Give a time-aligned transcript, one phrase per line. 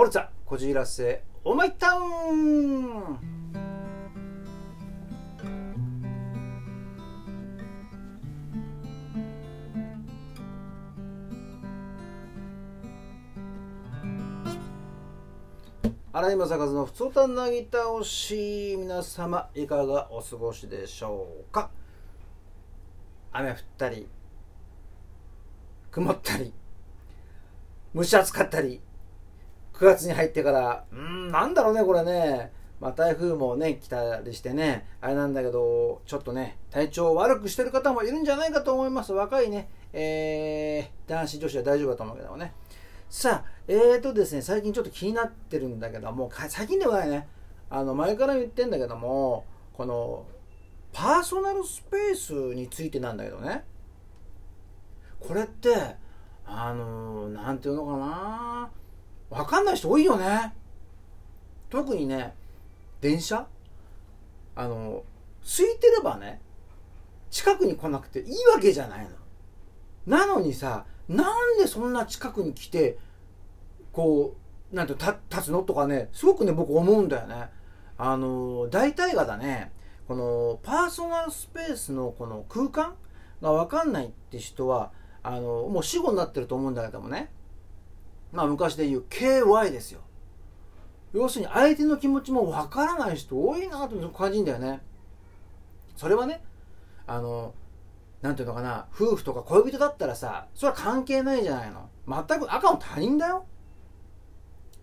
[0.00, 3.18] オルツァこじらせオーマイタウン
[16.14, 21.68] 荒井正和のふつおたなぎ倒し皆様いかがお過ごしでしょうか？
[23.32, 24.08] 雨降ったり
[25.90, 26.54] 曇ったり
[27.94, 28.80] 蒸し暑かったり
[29.80, 30.84] 9月に入ってから。
[30.92, 32.52] うんなんだろうねこれね。
[32.80, 34.86] まあ台風もね来たりしてね。
[35.00, 39.14] あれなんだけどちょっとね体調を悪くしてる方もいるんじゃないかと思います。
[39.14, 39.70] 若いね。
[39.94, 42.52] えー、男子女子は大丈夫だと思うけどね。
[43.08, 47.26] さあ、えーとですね、最近ちょっと気になってるんだけども、最近ではないね、
[47.68, 50.26] あの、前から言ってんだけども、この、
[50.92, 53.64] パーソナルスペースについてなんだけどね、
[55.18, 55.96] これって、
[56.46, 58.49] あの、なんていうのかな、
[59.30, 60.52] わかんない人多いよね。
[61.70, 62.34] 特にね、
[63.00, 63.46] 電車？
[64.56, 65.04] あの、
[65.42, 66.40] 空いてればね、
[67.30, 69.10] 近くに来なくていいわけじゃないの。
[70.06, 72.98] なのにさ、なんでそんな近くに来て、
[73.92, 74.34] こ
[74.72, 75.62] う、なんて立つの？
[75.62, 77.48] とかね、すごくね、僕思うんだよね。
[77.96, 79.72] あの、大体がだね、
[80.08, 82.94] このパーソナルスペースのこの空間？
[83.40, 87.30] がわかんないって人は、あの、もう死後になってると思うんだけどもね。
[88.32, 90.00] まあ昔で言う KY ですよ。
[91.12, 94.80] 要するに相手の気持ちもわからない人多いなと感じるんだよね。
[95.96, 96.42] それはね、
[97.06, 97.54] あの、
[98.22, 101.88] なんていうのかな、夫婦とか恋人だったらさ、それは関係ないじゃないの。
[102.06, 103.46] 全く赤の他人だよ。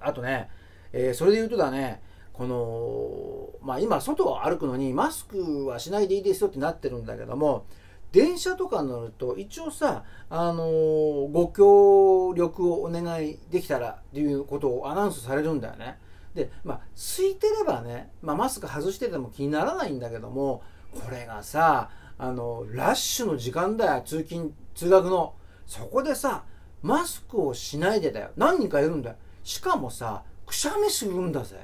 [0.00, 0.48] あとね、
[0.92, 7.66] えー、それで言うとだね、この、まあ今外を歩くのにマスクはしないでいいですよってなってるんだけども、
[8.12, 15.98] 電車とか乗ると一応さ、あのー、ご協力をお願いできたらっていうことをアナウンスされるんだよね。
[16.34, 20.62] で、まあ、空いてればね、まあ、マスク外してても気にならないんだけども、
[20.94, 25.34] これがさ、あの、ラッシュの時間だよ、通勤、通学の。
[25.66, 26.44] そこでさ、
[26.82, 28.30] マスクをしないでだよ。
[28.36, 29.16] 何人かいるんだよ。
[29.42, 31.56] しかもさ、くしゃみするんだぜ。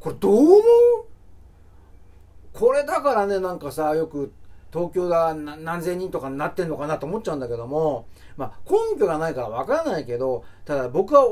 [0.00, 0.60] これどう思う？
[2.52, 4.32] これだからね、なんかさ、よく
[4.72, 11.24] 東京が何千人とかになってんのかなと思っちゃうんだけども、まあ根拠がないからわからないけど、ただ僕は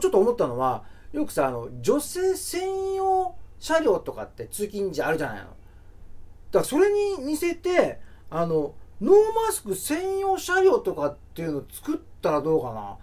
[0.00, 5.44] ちょっと思ったのは、よくさ、あの、女性専用車両とかって通勤時あるじゃないの。
[5.44, 9.14] だからそれに似せて、あの、ノー
[9.46, 12.96] マスク専用車両とかっていうのを作ったらどうかな。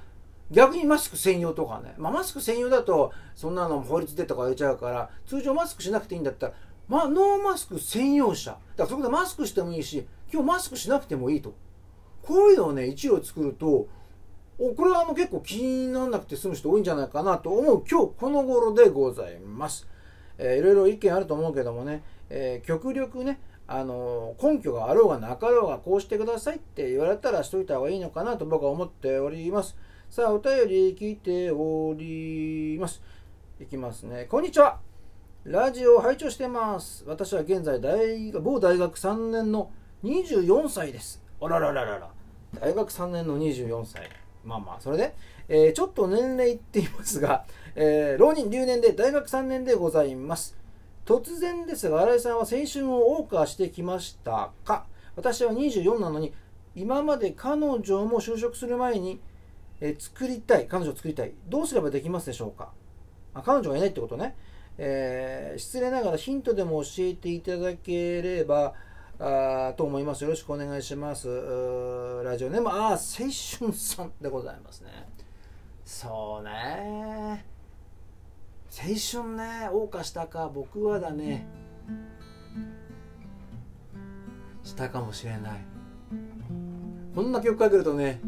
[0.52, 1.96] 逆にマスク専用とかね。
[1.98, 6.54] まあ、マスク専用だと、そんなの法律でとか言っちゃうから、通常マスクしなくていいんだったら、
[6.88, 8.52] ま、ノーマスク専用車。
[8.52, 11.54] だからそこでマスクしてもいいし、今日マスクしなくてもいいと。
[12.22, 13.88] こういうのをね、一応作ると、
[14.60, 19.88] おこれはあの結構気にならなくて済む人多いんじゃないかなと思う今日この頃でございます。
[20.38, 29.76] えー、いろいろ意見あると思うけどもね、えー、極力ね、あの根拠があろうがなかろうがこうしてくださいって言われたらしといた方がいいのかなと僕は思っております。
[30.10, 33.02] さあ、お便り来ております。
[33.60, 34.26] いきますね。
[34.26, 34.93] こんにちは。
[35.46, 37.04] ラジオを拝聴してます。
[37.06, 39.72] 私は現在大、某大学3年の
[40.06, 41.22] 24歳です。
[41.42, 42.10] あららららら。
[42.62, 44.10] 大学3年の24歳。
[44.46, 45.14] まあまあ、それで、
[45.50, 47.44] えー、ちょっと年齢言っていますが、
[47.76, 50.56] えー、浪人留年で大学3年でございます。
[51.06, 54.86] 突然ですが、新井さんは青春を謳歌してきましたか？
[55.18, 56.34] 私は24なのに、
[56.74, 59.20] 今まで彼女も就職する前に、
[59.82, 61.34] え作りたい、彼女を作りたい。
[61.50, 62.70] どうすればできますでしょうか？
[63.34, 64.38] あ彼女がいないってことね。
[64.78, 68.74] えー、失礼ながらヒントでも教えていただければ、
[69.20, 70.24] あと思います。
[70.24, 71.28] よろしくお願いします。
[72.24, 75.08] ラジオネーム、ああ、青春さんでございますね。
[75.86, 77.54] そうね。
[78.76, 81.46] 青春ね謳歌したか僕はだね
[84.64, 85.62] したかもしれない
[87.14, 88.20] こんな曲かけるとね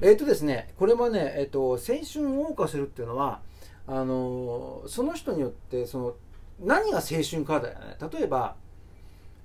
[0.00, 3.40] えっ、ー、とですねこれはね、えーと、青春を謳歌するっていうのは
[3.86, 6.14] あのその人によってその
[6.60, 7.96] 何が青春かだよね。
[8.12, 8.56] 例えば、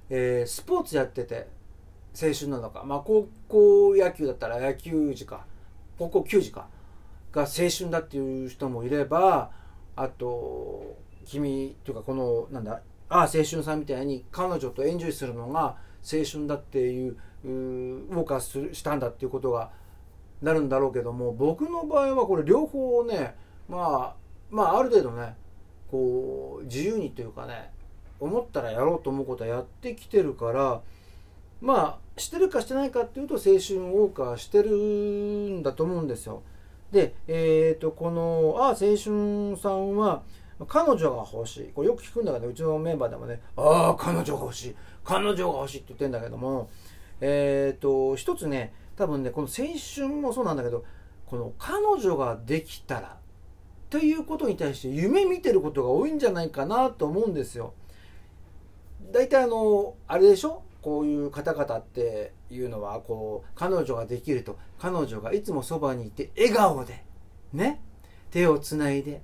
[0.10, 1.48] えー、スポーツやってて
[2.20, 5.46] 青春なのか、まあ、高校野球だったら野球時か
[5.98, 6.68] 高校球児か
[7.32, 9.52] が青春だっていう人もいれば
[9.96, 17.18] あと君というかこのなんだああ青春さんみたいに彼女とエンジョイするのが青春だっていう
[18.12, 19.72] 動かすしたんだっていうことが
[20.44, 23.36] なるんだろうけども僕の場合はこれ両方ね
[23.70, 24.16] まあ
[24.52, 25.36] まあある程度ね
[25.90, 27.72] こう自由にというかね
[28.20, 30.82] 思ったらやろうと思うことはやってきてるから
[31.62, 36.44] まあしてるかしてないかっていうと青春謳歌してるんだと思うんですよ。
[36.92, 40.24] で、えー、とこのあ青春さんは
[40.68, 46.70] 彼女が欲しいこれよく聞くんだけどうちのメンバーでもねああ彼女が欲しい彼女が欲しいって言ってんだけども
[47.22, 50.86] えっ、ー、と一つね多分ねこの青春もそうなんだけど
[51.26, 53.18] この彼女ができたら
[53.90, 57.74] ということに対して夢見てることが多いんじゃないかなと思うんですよ。
[59.12, 60.64] 大体あのあれでしょ？
[60.82, 67.04] こういう方々っていうのはこう彼女ができると彼女がいつもそばにいて笑顔で
[67.54, 67.82] ね？
[68.32, 69.22] 手をつないで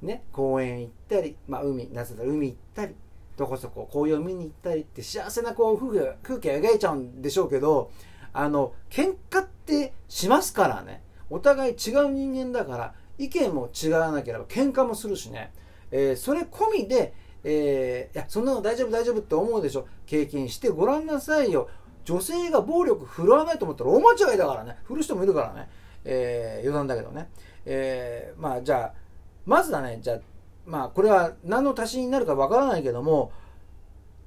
[0.00, 0.22] ね？
[0.32, 2.94] 公園行ったり、まあ、海夏だ海行ったり
[3.36, 7.90] どこそこ紅葉見に行ったりって幸せなこう風景空気を描いちゃうんでしょうけど
[8.32, 15.52] あの喧嘩ってしますからねお互い違う人間だから意見も違わなければ喧嘩もするしね、
[15.90, 17.14] えー、それ込みで
[17.44, 19.86] えー、いや、そんなの大丈夫大丈夫って思うでしょ。
[20.06, 21.68] 経験してごらんなさいよ。
[22.04, 24.78] 女性が暴力振るわないと思ったら大間違いだからね。
[24.84, 25.68] 振る人もいるからね。
[26.04, 27.30] えー、余談だけどね。
[27.64, 28.94] えー、まあじゃあ、
[29.44, 30.18] まずだね、じゃあ、
[30.66, 33.32] まあこれは何の足しになるかわからないけども、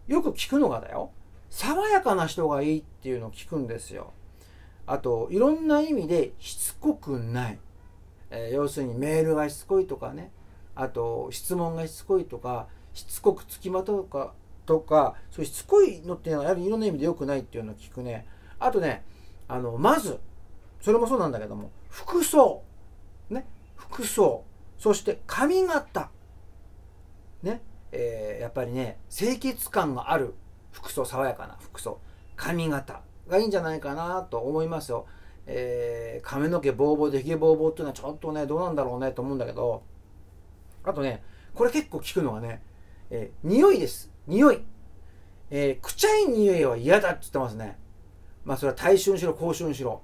[0.08, 1.12] よく聞くのがだよ。
[1.56, 4.14] 爽やかな人がいいっていうのを聞くんですよ。
[4.86, 7.60] あと、いろんな意味でしつこくない。
[8.30, 10.32] えー、要するにメールがしつこいとかね。
[10.76, 14.34] あと、質問がしつこいとか、しつこくつきまとうか
[14.66, 18.26] とかそういうしつこいのっていうのはやはりいろんな意味で良くないっていうのを聞くね。
[18.60, 19.04] あとね
[19.48, 20.20] あのまず
[20.82, 22.64] それもそうなんだけども服装。
[23.30, 23.46] ね。
[23.76, 24.44] 服装。
[24.78, 26.10] そして髪型。
[27.44, 27.62] ね。
[27.92, 30.34] えー、やっぱりね清潔感がある。
[30.76, 32.00] 服装爽やかな服装
[32.36, 35.08] 髪型がいいんじゃないかなと思いますよ、
[35.48, 39.84] えー、髪の毛ボーボーでひげボーボーっていうのはちょっとねどうなんだろうねと思うんだけど
[40.84, 41.24] あとね
[41.54, 42.62] これ結構聞くのがね
[43.10, 44.12] えー、匂いです。
[44.28, 44.62] 匂い。
[45.52, 47.78] えー、くちゃい匂いは嫌だって言ってますね。
[48.44, 50.02] まあそれは大春しろ、高春しろ。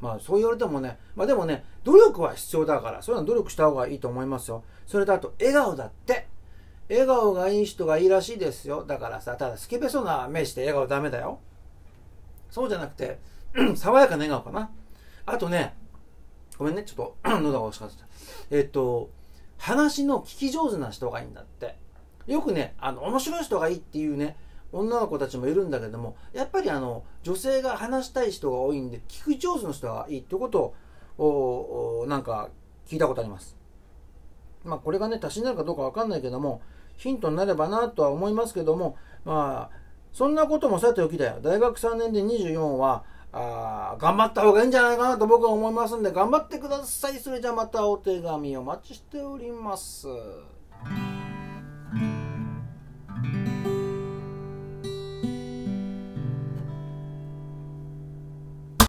[0.00, 4.62] まあそう言われてもね、まあでもね、努力は必要だから、そういうの努力した方がいいと思いますよ。
[4.86, 6.28] それとあと、笑顔だって。
[6.88, 8.84] 笑顔がいい人がいいらしいですよ。
[8.84, 11.40] だからさ、ただスケベそうな目して笑顔ダメだよ。
[12.50, 13.18] そうじゃなくて、
[13.76, 14.70] 爽やかな笑顔かな。
[15.26, 15.74] あとね、
[16.58, 18.06] ごめんね、ちょっと 喉が押しかった。
[18.50, 19.10] えっと、
[19.58, 21.76] 話の聞き上手な人がいいんだって。
[22.26, 24.36] よくね、あの、面白い人がいいっていうね、
[24.72, 30.74] 女の子たちもいるんだけども、やっぱりあの、女性が話したい人が多いんで、聞く上手の人がいいってこと
[31.18, 32.50] を、おなんか
[32.86, 33.56] 聞いたことあります。
[34.64, 36.62] まあ、これがね、足しになるかどうかわかんないけども、
[36.96, 39.76] ヒントになればなとは思いますけども、まあ、
[40.12, 41.38] そんなこともさておきだよ。
[41.42, 47.18] 大学3年で24は、あ頑張った方がいいんじゃないかなと僕は思いますんで、頑張ってください。
[47.18, 50.06] それじゃあまたお手紙お待ちしております。